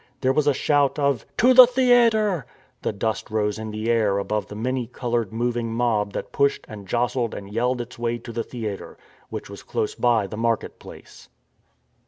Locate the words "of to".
0.97-1.53